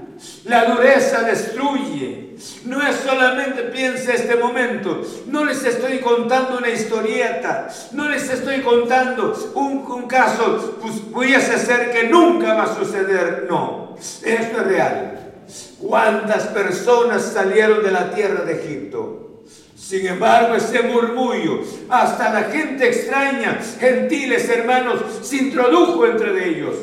[0.45, 2.25] La dureza destruye.
[2.65, 5.01] No es solamente piensa este momento.
[5.27, 7.67] No les estoy contando una historieta.
[7.91, 13.47] No les estoy contando un, caso pues, pudiese ser que nunca va a suceder.
[13.49, 13.95] No.
[13.99, 15.31] Esto es real.
[15.79, 19.41] ¿Cuántas personas salieron de la tierra de Egipto?
[19.75, 26.75] Sin embargo, ese murmullo, hasta la gente extraña, gentiles hermanos, se introdujo entre ellos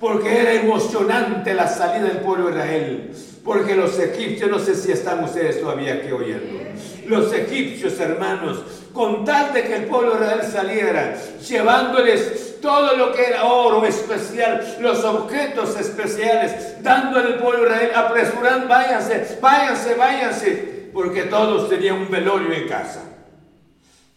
[0.00, 3.10] porque era emocionante la salida del pueblo de Israel,
[3.44, 6.58] porque los egipcios, no sé si están ustedes todavía aquí oyendo,
[7.06, 8.62] los egipcios hermanos,
[8.94, 13.84] con tal de que el pueblo de Israel saliera, llevándoles todo lo que era oro
[13.84, 21.68] especial, los objetos especiales, dándole al pueblo de Israel, apresurando, váyanse, váyanse, váyanse, porque todos
[21.68, 23.04] tenían un velorio en casa.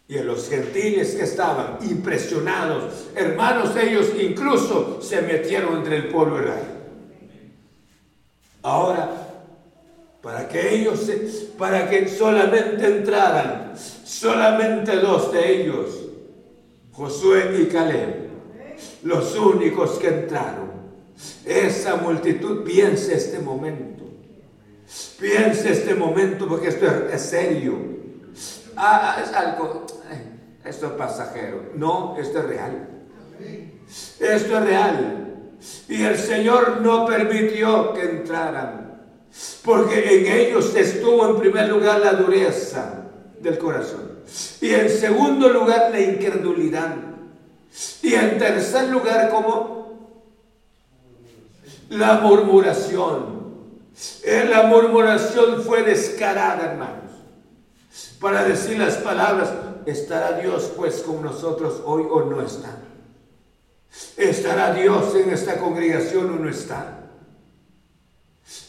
[0.07, 6.73] Y los gentiles que estaban impresionados, hermanos ellos incluso se metieron entre el pueblo aire
[8.61, 9.11] Ahora,
[10.21, 10.99] para que ellos,
[11.57, 13.73] para que solamente entraran,
[14.05, 15.99] solamente dos de ellos,
[16.93, 18.29] Josué y Caleb,
[19.03, 20.71] los únicos que entraron.
[21.45, 24.05] Esa multitud, piense este momento,
[25.19, 27.77] piense este momento porque esto es, serio.
[28.77, 29.85] Ah, es algo,
[30.66, 31.64] esto es pasajero.
[31.76, 32.88] No, esto es real.
[34.20, 34.24] Esto
[34.57, 35.36] es real.
[35.89, 38.99] Y el Señor no permitió que entraran.
[39.64, 43.07] Porque en ellos estuvo en primer lugar la dureza
[43.41, 44.20] del corazón.
[44.61, 46.95] Y en segundo lugar la incredulidad.
[48.01, 50.11] Y en tercer lugar como
[51.89, 53.43] la murmuración.
[54.24, 56.99] Eh, la murmuración fue descarada, hermanos.
[58.20, 59.49] Para decir las palabras,
[59.86, 62.77] ¿Estará Dios pues con nosotros hoy o no está?
[64.17, 66.99] ¿Estará Dios en esta congregación o no está?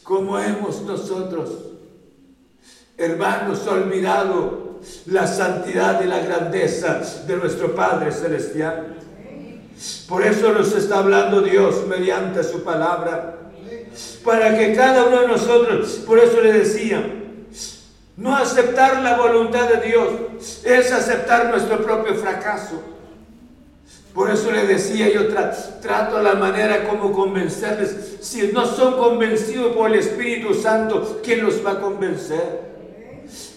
[0.03, 1.51] ¿Cómo hemos nosotros,
[2.99, 8.97] hermanos, olvidado la santidad y la grandeza de nuestro Padre Celestial?
[10.09, 13.41] Por eso nos está hablando Dios mediante su palabra.
[14.25, 17.05] Para que cada uno de nosotros, por eso le decía,
[18.17, 22.81] no aceptar la voluntad de Dios es aceptar nuestro propio fracaso.
[24.15, 25.27] Por eso le decía, yo
[25.83, 28.19] trato la manera como convencerles.
[28.21, 32.63] Si no son convencidos por el Espíritu Santo, ¿quién los va a convencer?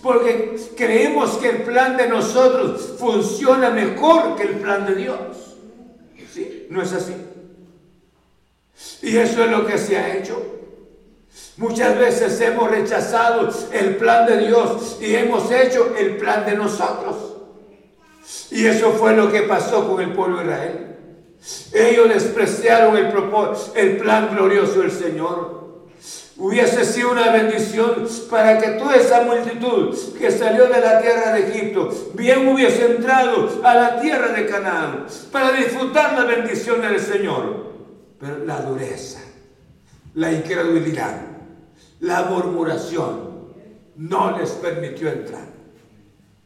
[0.01, 5.55] Porque creemos que el plan de nosotros funciona mejor que el plan de Dios.
[6.71, 7.13] No es así.
[9.03, 10.56] Y eso es lo que se ha hecho.
[11.57, 17.15] Muchas veces hemos rechazado el plan de Dios y hemos hecho el plan de nosotros.
[18.51, 20.87] Y eso fue lo que pasó con el pueblo de Israel.
[21.73, 23.07] Ellos despreciaron el,
[23.75, 25.57] el plan glorioso del Señor.
[26.39, 31.49] Hubiese sido una bendición para que toda esa multitud que salió de la tierra de
[31.49, 37.65] Egipto bien hubiese entrado a la tierra de Canaán para disfrutar la bendición del Señor.
[38.19, 39.21] Pero la dureza
[40.17, 41.21] la incredulidad,
[41.99, 43.51] la murmuración
[43.97, 45.45] no les permitió entrar.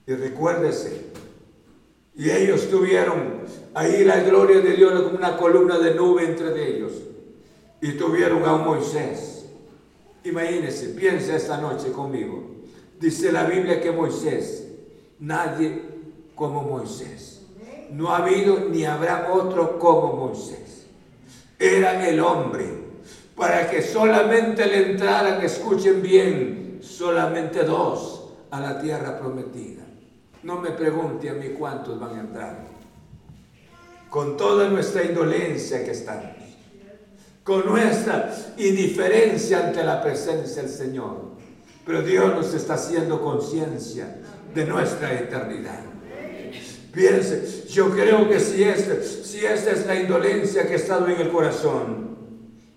[0.05, 1.05] Y recuérdese,
[2.13, 3.36] y ellos tuvieron
[3.74, 6.91] ahí la gloria de Dios como una columna de nube entre ellos.
[7.80, 9.45] Y tuvieron a Moisés.
[10.26, 12.43] imagínese piensa esta noche conmigo.
[12.99, 14.67] Dice la Biblia que Moisés,
[15.19, 15.82] nadie
[16.36, 17.43] como Moisés.
[17.89, 20.88] No ha habido ni habrá otro como Moisés.
[21.57, 22.80] Era el hombre
[23.36, 29.84] para que solamente le que escuchen bien, solamente dos a la tierra prometida.
[30.43, 32.57] No me pregunte a mí cuántos van a entrar.
[34.09, 36.36] Con toda nuestra indolencia que estamos,
[37.43, 41.32] con nuestra indiferencia ante la presencia del Señor.
[41.86, 44.17] Pero Dios nos está haciendo conciencia
[44.53, 45.79] de nuestra eternidad.
[46.91, 51.29] Piense, yo creo que si esa este, es la indolencia que ha estado en el
[51.32, 52.11] corazón,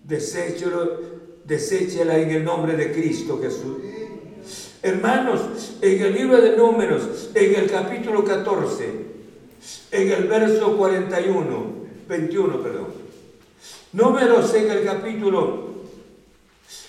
[0.04, 3.78] deséchela en el nombre de Cristo Jesús.
[4.82, 8.90] Hermanos, en el libro de números, en el capítulo 14,
[9.92, 11.66] en el verso 41,
[12.08, 12.86] 21, perdón.
[13.94, 15.72] Números en el capítulo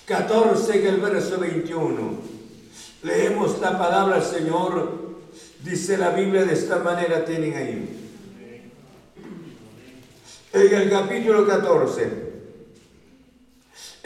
[0.04, 2.36] 14, en el verso 21.
[3.04, 5.06] Leemos la palabra del Señor.
[5.64, 8.02] Dice la Biblia de esta manera, tienen ahí.
[10.52, 12.26] En el capítulo 14,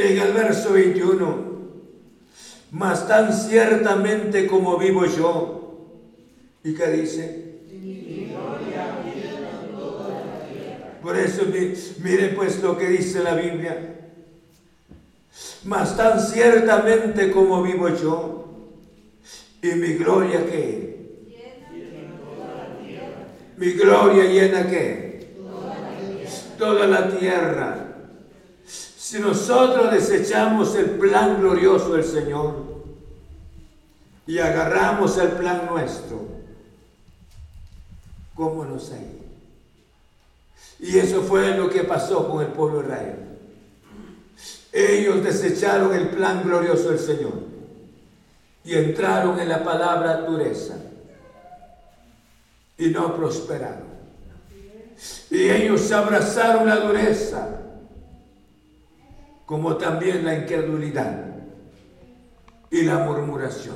[0.09, 1.51] en el verso 21.
[2.73, 5.87] Mas tan ciertamente como vivo yo.
[6.65, 7.51] ¿Y que dice?
[11.03, 11.43] Por eso
[12.03, 13.97] mire pues lo que dice la Biblia.
[15.65, 18.49] Mas tan ciertamente como vivo yo
[19.63, 20.89] y mi gloria que
[23.59, 25.29] mi gloria llena qué?
[26.57, 27.90] toda la tierra
[29.11, 32.55] si nosotros desechamos el plan glorioso del Señor
[34.25, 36.29] y agarramos el plan nuestro,
[38.37, 39.21] ¿cómo nos hay
[40.79, 43.17] Y eso fue lo que pasó con el pueblo de Israel.
[44.73, 47.35] Ellos desecharon el plan glorioso del Señor
[48.65, 50.77] y entraron en la palabra dureza
[52.79, 53.89] y no prosperaron.
[55.33, 57.57] Y ellos abrazaron la dureza
[59.51, 61.25] como también la incredulidad
[62.71, 63.75] y la murmuración.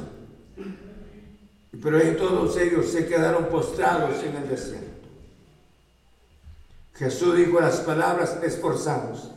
[1.83, 4.85] Pero todos ellos se quedaron postrados en el desierto.
[6.95, 9.33] Jesús dijo las palabras, esforzamos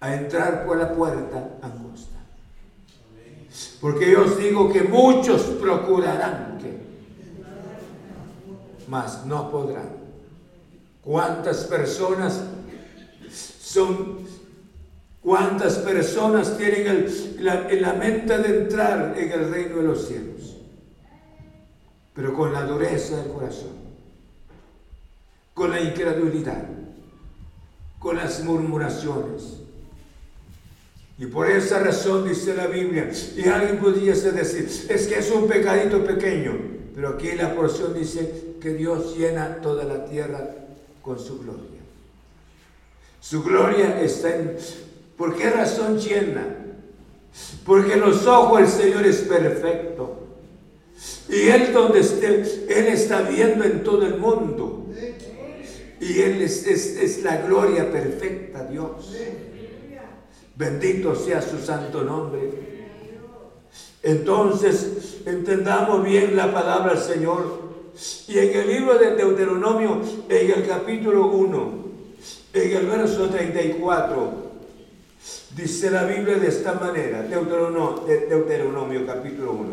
[0.00, 2.16] a entrar por la puerta angosta.
[3.82, 6.78] Porque yo os digo que muchos procurarán que,
[8.88, 9.90] mas no podrán.
[11.04, 12.42] ¿Cuántas personas
[13.30, 14.29] son
[15.22, 20.56] ¿Cuántas personas tienen el, la, mente de entrar en el reino de los cielos?
[22.14, 23.78] Pero con la dureza del corazón,
[25.54, 26.64] con la incredulidad,
[27.98, 29.58] con las murmuraciones.
[31.18, 35.46] Y por esa razón dice la Biblia, y alguien pudiese decir, es que es un
[35.46, 36.56] pecadito pequeño,
[36.94, 40.40] pero aquí la porción dice que Dios llena toda la tierra
[41.02, 41.66] con su gloria.
[43.20, 44.56] Su gloria está en,
[45.20, 46.46] ¿Por qué razón llena?
[47.66, 50.18] Porque los ojos del Señor es perfecto.
[51.28, 54.86] Y Él donde esté, Él está viendo en todo el mundo.
[56.00, 59.14] Y Él es, la gloria perfecta, Dios.
[60.56, 62.40] Bendito sea su santo nombre.
[64.02, 67.60] Entonces, entendamos bien la palabra del Señor.
[68.26, 70.00] Y en el libro de Deuteronomio,
[70.30, 71.70] en el capítulo 1,
[72.54, 74.49] en el verso 34,
[75.56, 79.68] Dice la Biblia de esta manera, Deuteronomio, capítulo 1.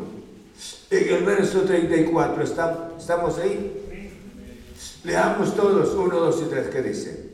[0.90, 4.12] En el verso 34, ¿estamos ahí?
[5.04, 7.30] Leamos todos, 1, 2 y 3, ¿qué dice?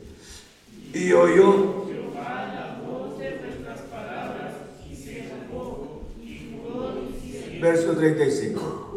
[0.92, 1.86] Y oyó
[2.16, 4.52] la voz de nuestras palabras
[4.90, 5.30] y se
[7.60, 8.90] verso 35.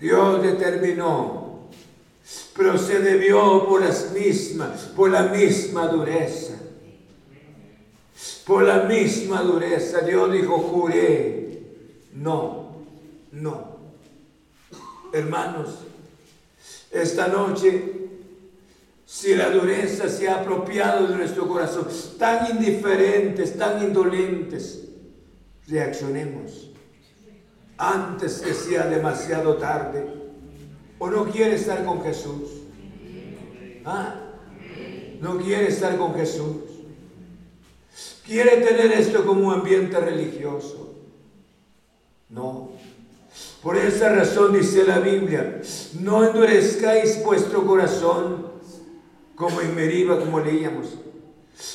[0.00, 1.66] Dios determinó,
[2.56, 6.54] pero se debió por las mismas, por la misma dureza.
[8.46, 11.46] Por la misma dureza, Dios dijo, juré.
[12.14, 12.76] No,
[13.32, 13.76] no.
[15.12, 15.74] Hermanos,
[16.90, 17.82] esta noche,
[19.04, 21.86] si la dureza se ha apropiado de nuestro corazón,
[22.18, 24.84] tan indiferentes, tan indolentes,
[25.66, 26.67] reaccionemos
[27.78, 30.06] antes que sea demasiado tarde.
[30.98, 32.50] ¿O no quiere estar con Jesús?
[33.84, 34.14] ¿Ah?
[35.20, 36.56] ¿No quiere estar con Jesús?
[38.26, 40.96] ¿Quiere tener esto como un ambiente religioso?
[42.28, 42.70] No.
[43.62, 45.60] Por esa razón dice la Biblia,
[46.00, 48.46] no endurezcáis vuestro corazón
[49.34, 50.96] como en Meriba, como leíamos.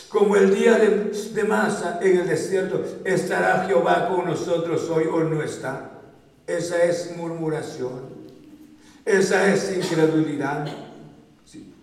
[0.10, 5.24] Como el día de, de masa en el desierto, ¿estará Jehová con nosotros hoy o
[5.24, 5.92] no está?
[6.48, 8.02] Esa es murmuración.
[9.06, 10.68] Esa es incredulidad.
[11.46, 11.74] Sí.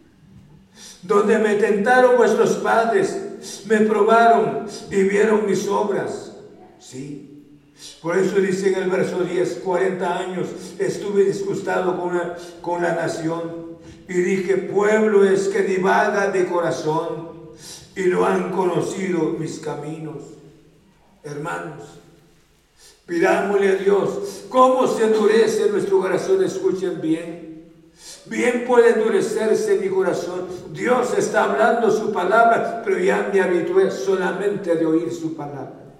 [1.02, 6.32] Donde me tentaron vuestros padres, me probaron y vieron mis obras.
[6.78, 7.26] Sí.
[8.02, 10.48] Por eso dice en el verso 10, 40 años
[10.78, 17.30] estuve disgustado con la, con la nación y dije, pueblo es que divaga de corazón
[17.96, 20.22] y lo han conocido mis caminos.
[21.22, 21.84] Hermanos,
[23.10, 24.44] Pidámosle a Dios.
[24.48, 26.44] ¿Cómo se endurece nuestro corazón?
[26.44, 27.68] Escuchen bien.
[28.26, 30.46] Bien puede endurecerse mi corazón.
[30.70, 35.92] Dios está hablando su palabra, pero ya me habitué solamente de oír su palabra.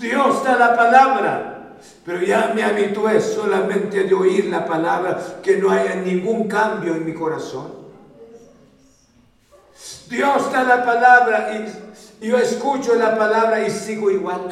[0.00, 5.70] Dios da la palabra, pero ya me habitué solamente de oír la palabra, que no
[5.72, 7.66] haya ningún cambio en mi corazón.
[10.08, 11.66] Dios da la palabra
[12.20, 14.42] y yo escucho la palabra y sigo igual.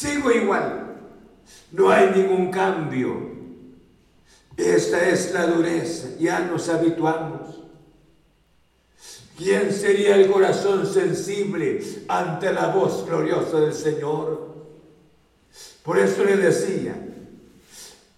[0.00, 0.94] Sigo igual.
[1.72, 3.32] No hay ningún cambio.
[4.56, 6.08] Esta es la dureza.
[6.18, 7.60] Ya nos habituamos.
[9.36, 14.54] ¿Quién sería el corazón sensible ante la voz gloriosa del Señor?
[15.82, 16.94] Por eso le decía,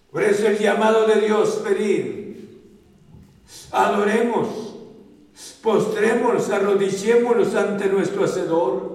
[0.09, 2.61] por eso el llamado de Dios, venir.
[3.73, 4.47] adoremos,
[5.61, 8.92] postrémonos, arrodillémonos ante nuestro Hacedor.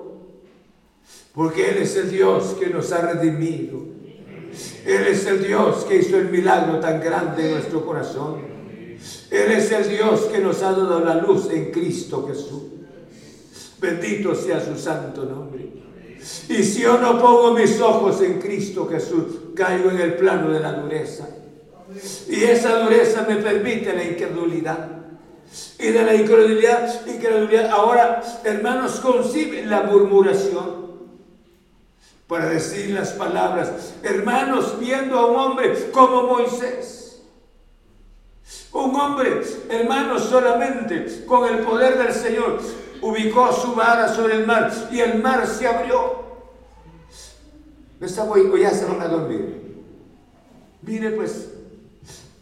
[1.39, 3.81] Porque Él es el Dios que nos ha redimido.
[4.85, 8.41] Él es el Dios que hizo el milagro tan grande en nuestro corazón.
[9.31, 12.63] Él es el Dios que nos ha dado la luz en Cristo Jesús.
[13.81, 15.65] Bendito sea su santo nombre.
[16.49, 19.25] Y si yo no pongo mis ojos en Cristo Jesús,
[19.55, 21.29] caigo en el plano de la dureza.
[22.29, 24.89] Y esa dureza me permite la incredulidad.
[25.79, 26.91] Y de la incredulidad,
[27.71, 30.88] ahora, hermanos, conciben la murmuración
[32.29, 33.95] para decir las palabras.
[34.03, 37.23] Hermanos, viendo a un hombre como Moisés.
[38.71, 42.61] Un hombre, hermanos, solamente con el poder del Señor
[43.01, 46.29] ubicó su vara sobre el mar y el mar se abrió.
[47.99, 49.79] ¿Me está o ya se van a dormir?
[50.83, 51.49] Mire pues,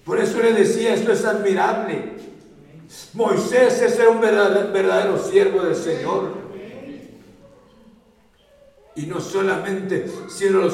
[0.04, 2.14] por eso le decía, esto es admirable.
[3.14, 6.45] Moisés es un verdadero siervo del Señor.
[8.96, 10.68] Y no solamente, sino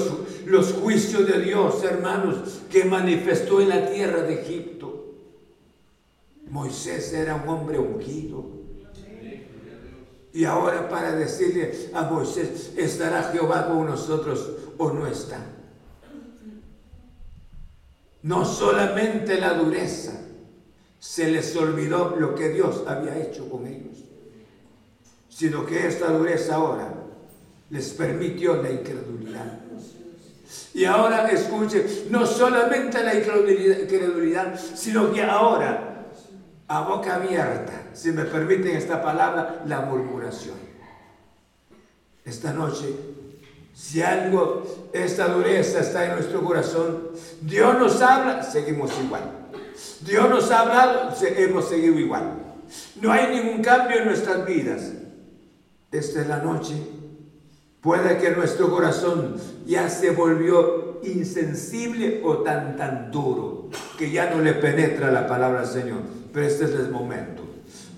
[0.46, 5.08] los, juicios de Dios, hermanos, que manifestó en la tierra de Egipto.
[6.48, 8.46] Moisés era un hombre ungido.
[10.32, 15.44] Y ahora para decirle a Moisés, ¿estará Jehová con nosotros o no está?
[18.22, 20.12] No solamente la dureza,
[21.00, 24.04] se les olvidó lo que Dios había hecho con ellos,
[25.28, 27.01] sino que esta dureza ahora
[27.72, 29.60] les permitió la incredulidad.
[30.74, 36.06] Y ahora escuchen no solamente la incredulidad, sino que ahora,
[36.68, 40.54] a boca abierta, si me permiten esta palabra, la murmuración.
[42.26, 42.94] Esta noche,
[43.74, 47.08] si algo, esta dureza está en nuestro corazón,
[47.40, 49.48] Dios nos habla, seguimos igual.
[50.02, 52.34] Dios nos ha hablado, hemos seguido igual.
[53.00, 54.92] No hay ningún cambio en nuestras vidas.
[55.90, 56.76] Esta es la noche
[57.82, 59.34] Puede que nuestro corazón
[59.66, 65.60] ya se volvió insensible o tan tan duro que ya no le penetra la palabra
[65.62, 65.98] al Señor.
[66.32, 67.42] Pero este es el momento.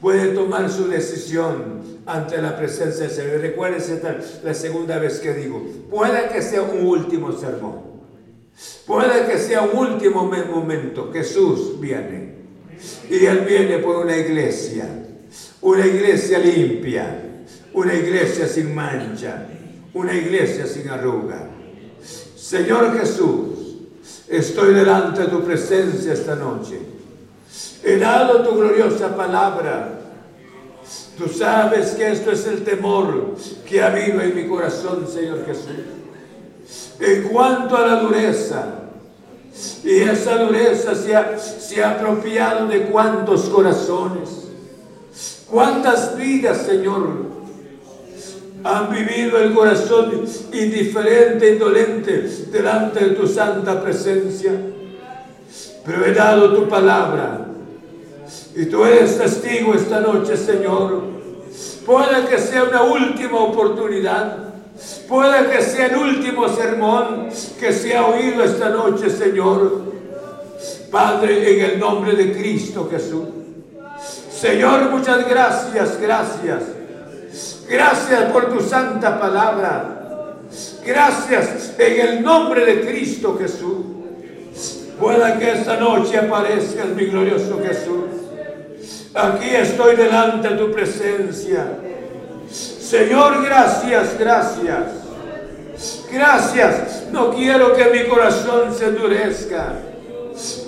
[0.01, 3.11] Puede tomar su decisión ante la presencia del
[3.55, 4.01] Señor.
[4.01, 7.75] tal, la segunda vez que digo, puede que sea un último sermón.
[8.87, 11.11] Puede que sea un último momento.
[11.13, 12.33] Jesús viene.
[13.11, 14.87] Y Él viene por una iglesia.
[15.61, 17.21] Una iglesia limpia.
[17.75, 19.49] Una iglesia sin mancha
[19.95, 21.49] una iglesia sin arruga.
[22.37, 23.79] Señor Jesús,
[24.29, 26.79] estoy delante de tu presencia esta noche.
[27.83, 30.01] He dado tu gloriosa palabra.
[31.17, 33.37] Tú sabes que esto es el temor
[33.67, 36.97] que ha habido en mi corazón, Señor Jesús.
[36.99, 38.67] En cuanto a la dureza,
[39.85, 44.49] y esa dureza se ha, se ha apropiado de cuántos corazones,
[45.49, 47.34] cuántas vidas, Señor,
[48.65, 50.11] han vivido el corazón
[50.51, 54.53] indiferente, indolente, delante de tu santa presencia.
[55.85, 57.47] Pero he dado tu palabra.
[58.57, 60.99] Y tú eres testigo esta noche, Señor.
[61.85, 64.55] Puede que sea una última oportunidad.
[65.09, 67.29] Puede que sea el último sermón
[67.61, 69.93] que se ha oído esta noche, Señor.
[70.91, 73.25] Padre, en el nombre de Cristo Jesús.
[74.41, 76.61] Señor, muchas gracias, gracias
[77.69, 80.01] Gracias por tu santa palabra.
[80.85, 83.85] Gracias en el nombre de Cristo Jesús.
[85.01, 89.09] Pueda que esta noche aparezcas, mi glorioso Jesús.
[89.15, 91.67] Aquí estoy delante de tu presencia.
[92.51, 94.83] Señor, gracias, gracias.
[96.13, 97.05] Gracias.
[97.11, 99.73] No quiero que mi corazón se endurezca.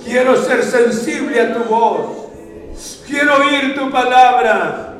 [0.05, 2.25] Quiero ser sensible a tu voz.
[3.07, 4.96] Quiero oír tu palabra.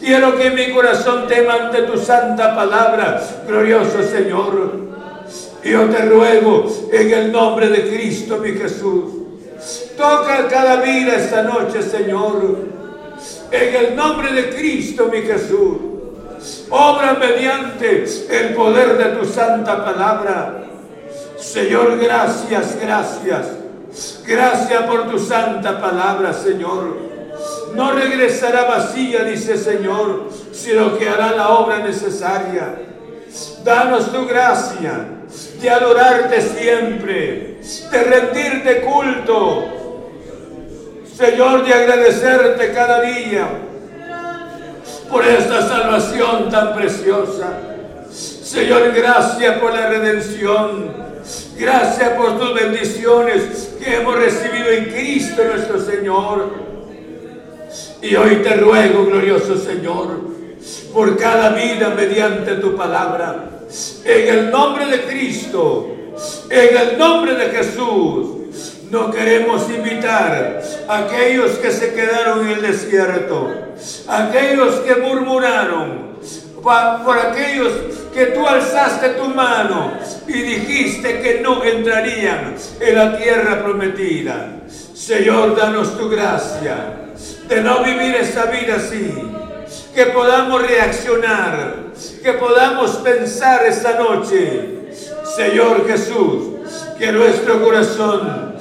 [0.00, 4.88] Quiero que mi corazón tema ante tu santa palabra, glorioso Señor.
[5.64, 9.04] Yo te ruego en el nombre de Cristo, mi Jesús.
[9.96, 12.58] Toca cada vida esta noche, Señor.
[13.50, 15.78] En el nombre de Cristo, mi Jesús.
[16.70, 20.62] Obra mediante el poder de tu santa palabra.
[21.36, 23.46] Señor, gracias, gracias.
[24.26, 27.07] Gracias por tu santa palabra, Señor.
[27.74, 32.74] No regresará vacía, dice Señor, sino que hará la obra necesaria.
[33.64, 35.04] Danos tu gracia
[35.60, 37.60] de adorarte siempre,
[37.90, 39.64] de rendirte culto.
[41.16, 43.46] Señor, de agradecerte cada día
[45.10, 47.48] por esta salvación tan preciosa.
[48.10, 51.08] Señor, gracias por la redención.
[51.58, 56.67] Gracias por tus bendiciones que hemos recibido en Cristo nuestro Señor.
[58.00, 60.20] Y hoy te ruego, glorioso Señor,
[60.94, 63.50] por cada vida mediante tu palabra,
[64.04, 65.88] en el nombre de Cristo,
[66.48, 68.28] en el nombre de Jesús.
[68.90, 73.50] No queremos invitar a aquellos que se quedaron en el desierto,
[74.06, 76.18] aquellos que murmuraron,
[76.62, 77.72] por aquellos
[78.14, 79.92] que tú alzaste tu mano
[80.28, 84.60] y dijiste que no entrarían en la tierra prometida.
[84.94, 86.94] Señor, danos tu gracia
[87.48, 89.12] de no vivir esa vida así.
[89.94, 91.74] Que podamos reaccionar,
[92.22, 94.78] que podamos pensar esta noche.
[95.36, 96.56] Señor Jesús,
[96.98, 98.54] que nuestro corazón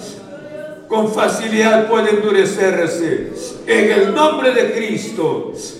[0.87, 3.29] con facilidad puede endurecerse.
[3.67, 5.53] En el nombre de Cristo.